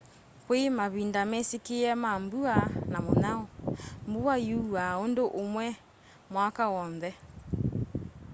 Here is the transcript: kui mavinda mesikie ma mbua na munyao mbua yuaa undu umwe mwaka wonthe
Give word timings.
kui 0.45 0.61
mavinda 0.77 1.21
mesikie 1.31 1.89
ma 2.03 2.11
mbua 2.23 2.55
na 2.91 2.97
munyao 3.05 3.43
mbua 4.09 4.33
yuaa 4.47 4.93
undu 5.05 5.23
umwe 5.43 5.65
mwaka 6.33 6.63
wonthe 6.73 7.11